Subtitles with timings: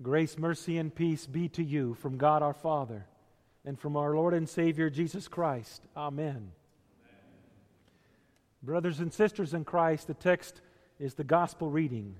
[0.00, 3.06] Grace, mercy, and peace be to you from God our Father
[3.64, 5.82] and from our Lord and Savior Jesus Christ.
[5.96, 6.28] Amen.
[6.28, 6.52] Amen.
[8.62, 10.60] Brothers and sisters in Christ, the text
[11.00, 12.14] is the gospel reading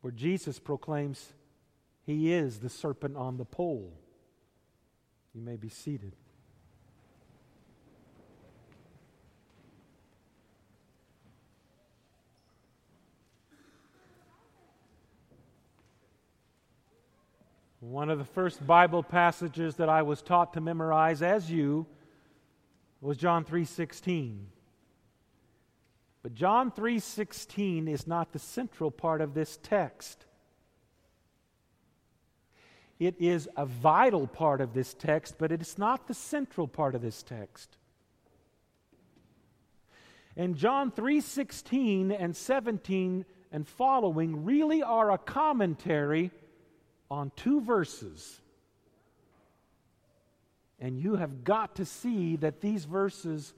[0.00, 1.34] where Jesus proclaims
[2.04, 3.92] he is the serpent on the pole.
[5.34, 6.16] You may be seated.
[17.82, 21.88] One of the first Bible passages that I was taught to memorize as you
[23.00, 24.46] was John 3:16.
[26.22, 30.26] But John 3:16 is not the central part of this text.
[33.00, 36.94] It is a vital part of this text, but it is not the central part
[36.94, 37.78] of this text.
[40.36, 46.30] And John 3:16 and 17 and following really are a commentary
[47.12, 48.40] on two verses.
[50.80, 53.52] And you have got to see that these verses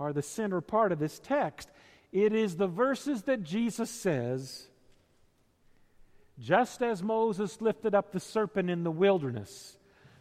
[0.00, 1.70] are the center part of this text.
[2.10, 4.66] It is the verses that Jesus says,
[6.40, 9.76] just as Moses lifted up the serpent in the wilderness,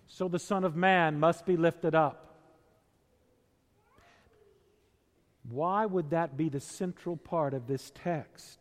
[0.08, 2.38] so the Son of Man must be lifted up.
[5.50, 8.60] Why would that be the central part of this text?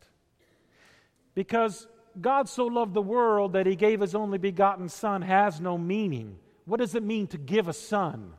[1.35, 1.85] Because
[2.21, 6.37] God so loved the world that he gave his only begotten Son has no meaning.
[6.65, 8.33] What does it mean to give a son?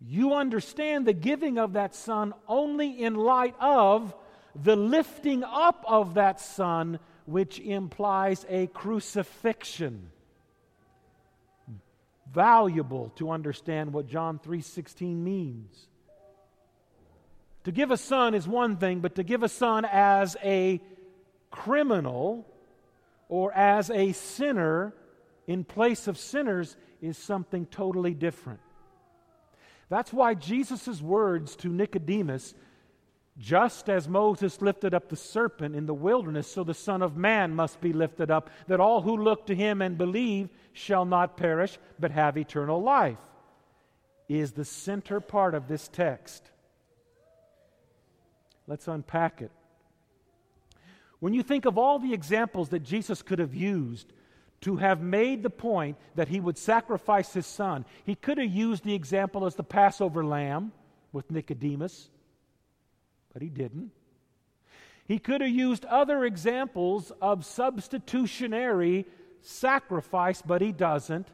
[0.00, 4.14] You understand the giving of that son only in light of
[4.54, 10.10] the lifting up of that son, which implies a crucifixion.
[12.32, 15.88] Valuable to understand what John 3:16 means.
[17.64, 20.80] To give a son is one thing, but to give a son as a
[21.50, 22.46] criminal
[23.28, 24.94] or as a sinner
[25.46, 28.60] in place of sinners is something totally different.
[29.88, 32.54] That's why Jesus' words to Nicodemus,
[33.38, 37.54] just as Moses lifted up the serpent in the wilderness, so the Son of Man
[37.54, 41.78] must be lifted up, that all who look to him and believe shall not perish,
[42.00, 43.18] but have eternal life,
[44.28, 46.50] is the center part of this text.
[48.66, 49.52] Let's unpack it.
[51.20, 54.12] When you think of all the examples that Jesus could have used
[54.62, 58.84] to have made the point that he would sacrifice his son, he could have used
[58.84, 60.72] the example as the Passover lamb
[61.12, 62.10] with Nicodemus,
[63.32, 63.90] but he didn't.
[65.06, 69.06] He could have used other examples of substitutionary
[69.40, 71.28] sacrifice, but he doesn't.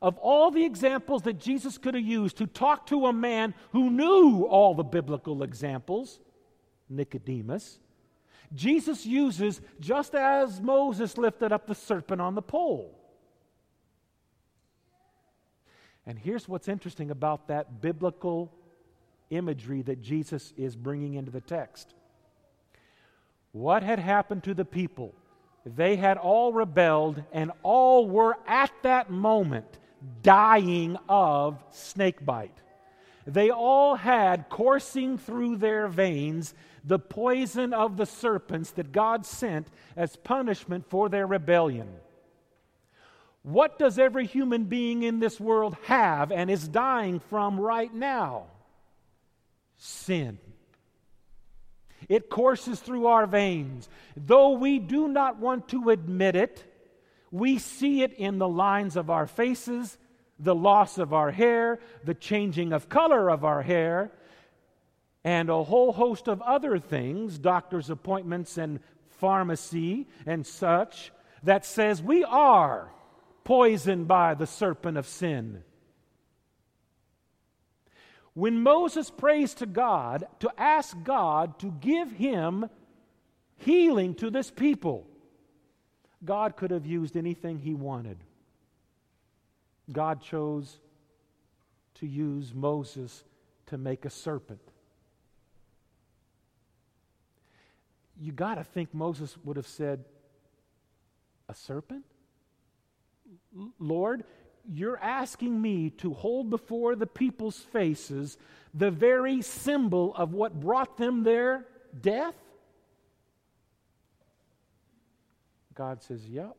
[0.00, 3.90] Of all the examples that Jesus could have used to talk to a man who
[3.90, 6.20] knew all the biblical examples,
[6.88, 7.78] Nicodemus,
[8.54, 12.96] Jesus uses just as Moses lifted up the serpent on the pole.
[16.06, 18.52] And here's what's interesting about that biblical
[19.30, 21.94] imagery that Jesus is bringing into the text.
[23.52, 25.14] What had happened to the people?
[25.64, 29.66] They had all rebelled, and all were at that moment
[30.22, 32.56] dying of snakebite.
[33.26, 36.54] They all had coursing through their veins
[36.86, 39.66] the poison of the serpents that God sent
[39.96, 41.88] as punishment for their rebellion.
[43.42, 48.44] What does every human being in this world have and is dying from right now?
[49.76, 50.38] Sin.
[52.08, 53.88] It courses through our veins.
[54.16, 56.64] Though we do not want to admit it,
[57.32, 59.98] we see it in the lines of our faces,
[60.38, 64.12] the loss of our hair, the changing of color of our hair,
[65.26, 68.78] and a whole host of other things, doctor's appointments and
[69.08, 71.10] pharmacy and such,
[71.42, 72.92] that says we are
[73.42, 75.64] poisoned by the serpent of sin.
[78.34, 82.70] When Moses prays to God to ask God to give him
[83.56, 85.08] healing to this people,
[86.24, 88.18] God could have used anything he wanted.
[89.90, 90.78] God chose
[91.94, 93.24] to use Moses
[93.66, 94.60] to make a serpent.
[98.20, 100.04] You got to think Moses would have said,
[101.48, 102.04] A serpent?
[103.78, 104.24] Lord,
[104.68, 108.36] you're asking me to hold before the people's faces
[108.74, 111.66] the very symbol of what brought them their
[112.00, 112.34] death?
[115.74, 116.56] God says, Yep.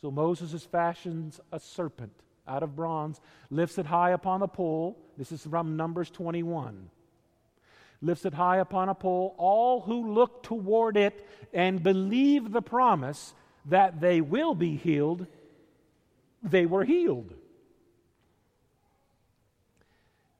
[0.00, 2.12] So Moses fashions a serpent
[2.46, 3.20] out of bronze,
[3.50, 4.98] lifts it high upon a pole.
[5.16, 6.90] This is from Numbers 21
[8.02, 9.34] lifts it high upon a pole.
[9.38, 13.34] All who look toward it and believe the promise,
[13.66, 15.26] that they will be healed,
[16.42, 17.34] they were healed.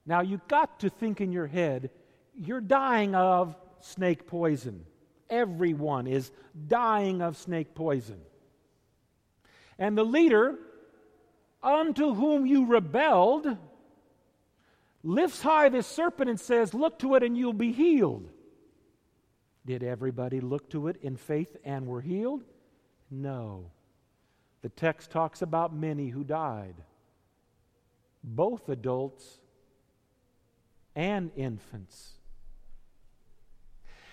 [0.05, 1.89] Now you've got to think in your head,
[2.33, 4.85] you're dying of snake poison.
[5.29, 6.31] Everyone is
[6.67, 8.21] dying of snake poison.
[9.77, 10.55] And the leader,
[11.61, 13.57] unto whom you rebelled,
[15.07, 18.29] lifts high this serpent and says, Look to it and you'll be healed.
[19.65, 22.43] Did everybody look to it in faith and were healed?
[23.09, 23.71] No.
[24.61, 26.75] The text talks about many who died,
[28.23, 29.39] both adults
[30.95, 32.13] and infants.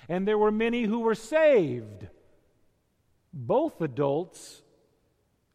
[0.08, 2.06] And there were many who were saved,
[3.32, 4.60] both adults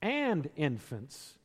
[0.01, 1.35] and infants,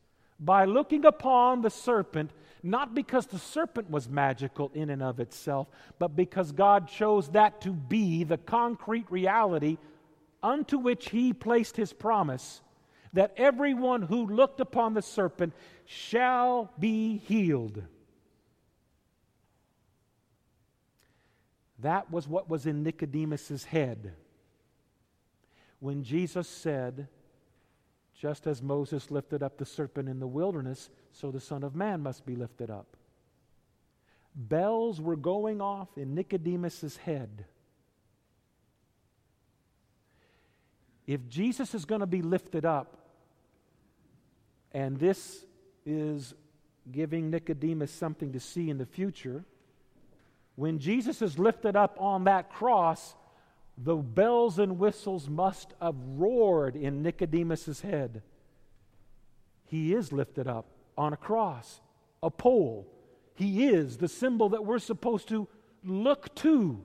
[0.40, 2.31] by looking upon the serpent,
[2.64, 5.69] not because the serpent was magical in and of itself,
[5.99, 9.76] but because God chose that to be the concrete reality
[10.43, 12.62] unto which He placed His promise
[13.12, 15.52] that everyone who looked upon the serpent
[15.84, 17.82] shall be healed.
[21.81, 24.14] That was what was in Nicodemus's head
[25.81, 27.08] when Jesus said,
[28.19, 32.02] just as Moses lifted up the serpent in the wilderness, so the Son of Man
[32.02, 32.96] must be lifted up.
[34.34, 37.44] Bells were going off in Nicodemus's head.
[41.06, 42.99] If Jesus is going to be lifted up,
[44.72, 45.44] and this
[45.84, 46.34] is
[46.90, 49.44] giving Nicodemus something to see in the future,
[50.56, 53.14] when Jesus is lifted up on that cross,
[53.76, 58.23] the bells and whistles must have roared in Nicodemus's head.
[59.67, 60.67] He is lifted up
[60.97, 61.81] on a cross,
[62.23, 62.87] a pole.
[63.35, 65.49] He is the symbol that we're supposed to
[65.85, 66.82] look to.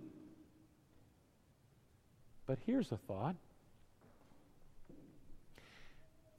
[2.47, 3.35] But here's a thought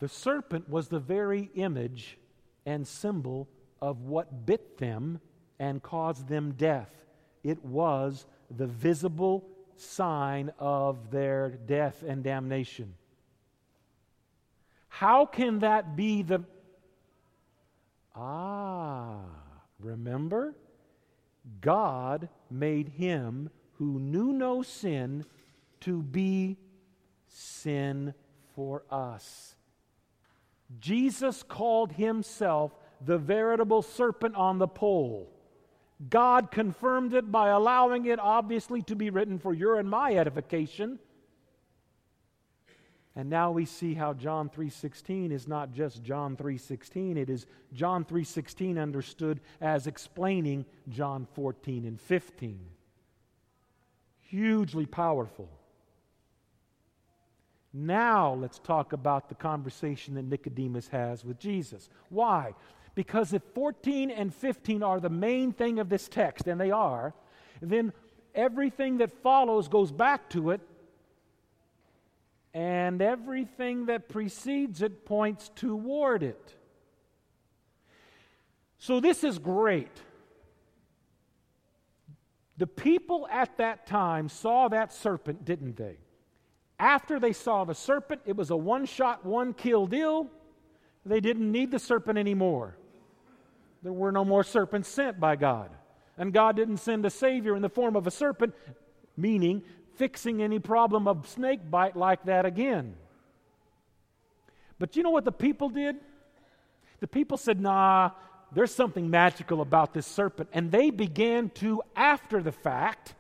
[0.00, 2.19] the serpent was the very image
[2.67, 3.49] and symbol
[3.81, 5.20] of what bit them
[5.58, 6.91] and caused them death.
[7.44, 9.47] It was the visible
[9.81, 12.94] sign of their death and damnation.
[14.88, 16.43] How can that be the.
[18.15, 19.21] Ah,
[19.79, 20.55] remember?
[21.61, 25.25] God made him who knew no sin
[25.81, 26.59] to be
[27.29, 28.12] sin
[28.55, 29.55] for us.
[30.79, 32.73] Jesus called himself
[33.05, 35.33] the veritable serpent on the pole.
[36.08, 40.99] God confirmed it by allowing it obviously to be written for your and my edification.
[43.17, 48.05] And now we see how John 3:16 is not just John 3:16, it is John
[48.05, 52.70] 3:16 understood as explaining John 14 and 15.
[54.20, 55.50] Hugely powerful.
[57.73, 61.88] Now let's talk about the conversation that Nicodemus has with Jesus.
[62.08, 62.55] Why?
[62.94, 67.14] Because if 14 and 15 are the main thing of this text, and they are,
[67.62, 67.92] then
[68.34, 70.60] everything that follows goes back to it,
[72.52, 76.54] and everything that precedes it points toward it.
[78.78, 79.92] So this is great.
[82.56, 85.98] The people at that time saw that serpent, didn't they?
[86.78, 90.28] After they saw the serpent, it was a one shot, one kill deal.
[91.06, 92.76] They didn't need the serpent anymore.
[93.82, 95.70] There were no more serpents sent by God.
[96.18, 98.54] And God didn't send a Savior in the form of a serpent,
[99.16, 99.62] meaning
[99.96, 102.94] fixing any problem of snake bite like that again.
[104.78, 105.96] But you know what the people did?
[107.00, 108.10] The people said, nah,
[108.52, 110.50] there's something magical about this serpent.
[110.52, 113.14] And they began to, after the fact,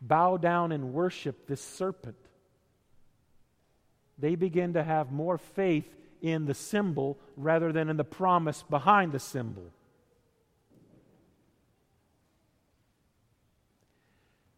[0.00, 2.16] bow down and worship this serpent.
[4.18, 5.88] They began to have more faith
[6.22, 9.72] in the symbol rather than in the promise behind the symbol.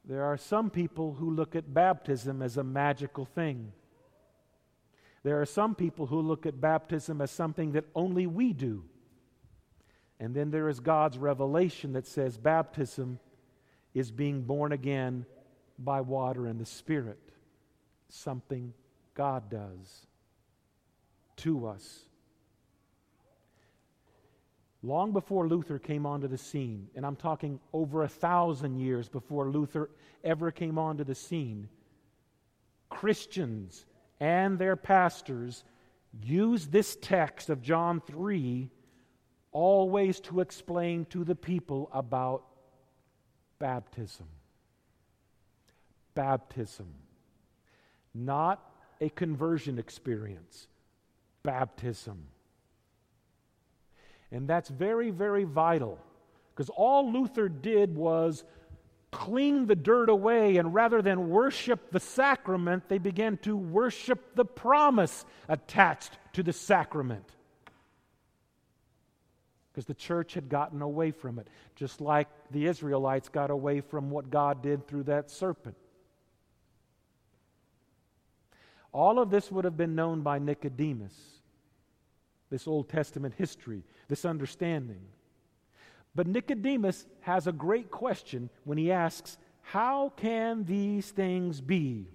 [0.05, 3.73] There are some people who look at baptism as a magical thing.
[5.25, 8.85] There are some people who look at baptism as something that only we do.
[10.21, 13.19] And then there is God's revelation that says baptism
[13.93, 15.27] is being born again
[15.79, 17.19] by water and the Spirit,
[18.09, 18.73] something
[19.15, 20.07] God does
[21.37, 22.07] to us.
[24.83, 29.51] Long before Luther came onto the scene, and I'm talking over a thousand years before
[29.51, 29.91] Luther
[30.23, 31.69] ever came onto the scene,
[32.89, 33.85] Christians
[34.21, 35.65] and their pastors
[36.23, 38.71] used this text of John 3
[39.51, 42.45] always to explain to the people about
[43.59, 44.29] baptism.
[46.15, 46.87] Baptism.
[48.15, 48.63] Not
[49.01, 50.69] a conversion experience
[51.47, 52.27] baptism.
[54.31, 55.99] And that's very, very vital
[56.51, 58.45] because all Luther did was
[59.13, 64.45] clean the dirt away, and rather than worship the sacrament, they began to worship the
[64.45, 67.25] promise attached to the sacrament.
[69.71, 74.11] Because the church had gotten away from it, just like the Israelites got away from
[74.11, 75.77] what God did through that serpent.
[78.93, 81.15] All of this would have been known by Nicodemus,
[82.51, 85.01] this Old Testament history, this understanding.
[86.15, 92.09] But Nicodemus has a great question when he asks, How can these things be?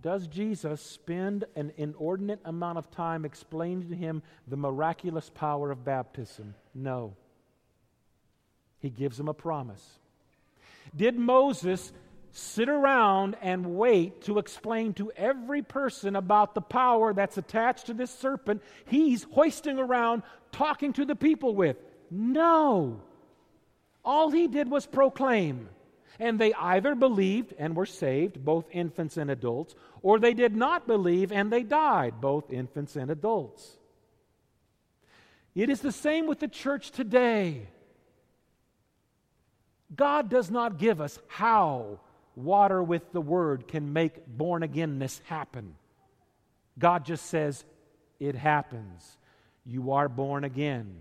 [0.00, 5.84] Does Jesus spend an inordinate amount of time explaining to him the miraculous power of
[5.84, 6.54] baptism?
[6.74, 7.16] No.
[8.80, 9.98] He gives him a promise.
[10.94, 11.92] Did Moses
[12.32, 17.94] sit around and wait to explain to every person about the power that's attached to
[17.94, 21.76] this serpent he's hoisting around talking to the people with.
[22.10, 23.00] No.
[24.04, 25.68] All he did was proclaim.
[26.20, 30.86] And they either believed and were saved, both infants and adults, or they did not
[30.86, 33.76] believe and they died, both infants and adults.
[35.54, 37.68] It is the same with the church today.
[39.94, 42.00] God does not give us how
[42.38, 45.74] water with the word can make born againness happen.
[46.78, 47.64] God just says,
[48.20, 49.18] it happens.
[49.64, 51.00] You are born again.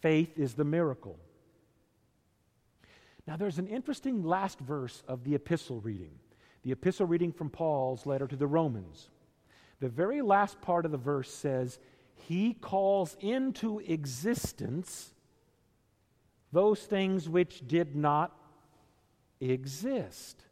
[0.00, 1.18] Faith is the miracle.
[3.26, 6.12] Now, there's an interesting last verse of the epistle reading,
[6.62, 9.10] the epistle reading from Paul's letter to the Romans.
[9.80, 11.78] The very last part of the verse says,
[12.14, 15.12] He calls into existence
[16.52, 18.34] those things which did not
[19.40, 20.42] exist.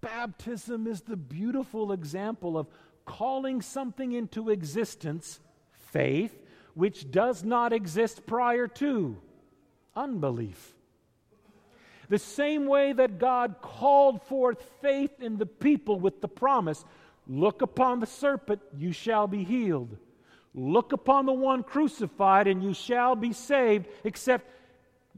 [0.00, 2.68] Baptism is the beautiful example of
[3.04, 5.40] calling something into existence,
[5.72, 6.36] faith,
[6.74, 9.16] which does not exist prior to
[9.96, 10.74] unbelief.
[12.08, 16.84] The same way that God called forth faith in the people with the promise
[17.26, 19.98] look upon the serpent, you shall be healed.
[20.54, 24.50] Look upon the one crucified, and you shall be saved, except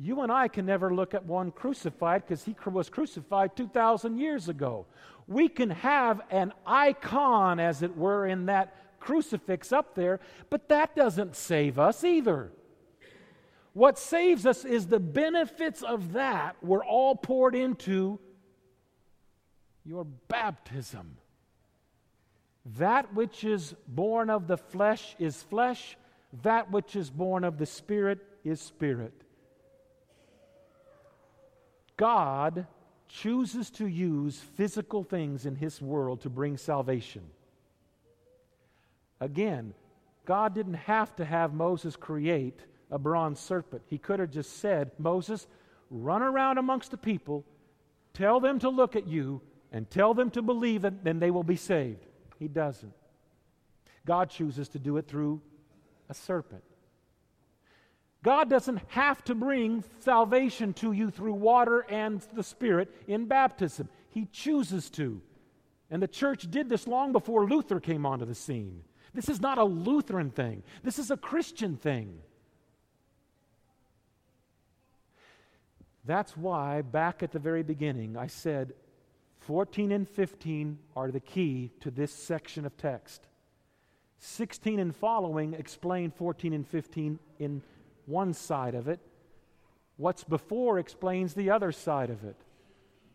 [0.03, 4.49] you and I can never look at one crucified because he was crucified 2,000 years
[4.49, 4.87] ago.
[5.27, 10.97] We can have an icon, as it were, in that crucifix up there, but that
[10.97, 12.51] doesn't save us either.
[13.75, 18.19] What saves us is the benefits of that were all poured into
[19.85, 21.19] your baptism.
[22.79, 25.99] That which is born of the flesh is flesh,
[26.43, 29.13] that which is born of the Spirit is spirit.
[32.01, 32.67] God
[33.09, 37.21] chooses to use physical things in His world to bring salvation.
[39.21, 39.75] Again,
[40.25, 42.59] God didn't have to have Moses create
[42.91, 43.83] a bronze serpent.
[43.85, 45.47] He could have just said, Moses,
[45.91, 47.45] run around amongst the people,
[48.15, 51.45] tell them to look at you, and tell them to believe it, then they will
[51.45, 52.07] be saved.
[52.39, 52.95] He doesn't.
[54.07, 55.43] God chooses to do it through
[56.09, 56.65] a serpent.
[58.23, 63.89] God doesn't have to bring salvation to you through water and the Spirit in baptism.
[64.11, 65.23] He chooses to.
[65.91, 68.83] And the church did this long before Luther came onto the scene.
[69.15, 72.19] This is not a Lutheran thing, this is a Christian thing.
[76.05, 78.73] That's why, back at the very beginning, I said
[79.41, 83.27] 14 and 15 are the key to this section of text.
[84.19, 87.63] 16 and following explain 14 and 15 in
[88.07, 89.01] one side of it.
[89.97, 92.37] What's before explains the other side of it.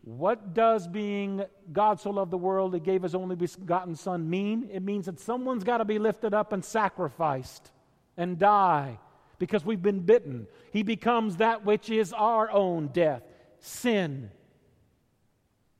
[0.02, 4.68] What does being God so loved the world he gave his only begotten Son mean?
[4.72, 7.72] It means that someone's got to be lifted up and sacrificed
[8.16, 9.00] and die
[9.40, 10.46] because we've been bitten.
[10.72, 13.22] He becomes that which is our own death,
[13.58, 14.30] sin.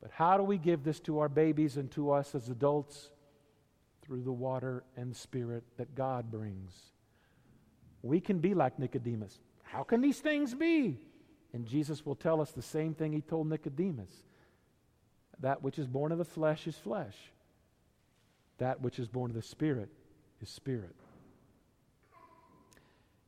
[0.03, 3.11] But how do we give this to our babies and to us as adults?
[4.03, 6.73] Through the water and spirit that God brings.
[8.03, 9.41] We can be like Nicodemus.
[9.63, 10.99] How can these things be?
[11.53, 14.11] And Jesus will tell us the same thing he told Nicodemus
[15.41, 17.17] that which is born of the flesh is flesh,
[18.59, 19.91] that which is born of the Spirit
[20.41, 20.95] is spirit.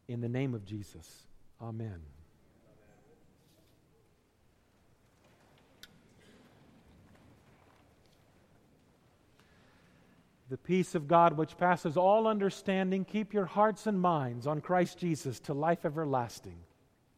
[0.09, 1.27] In the name of Jesus,
[1.61, 2.01] amen.
[10.51, 14.99] The peace of God, which passes all understanding, keep your hearts and minds on Christ
[14.99, 16.59] Jesus to life everlasting.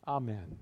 [0.06, 0.58] Amen.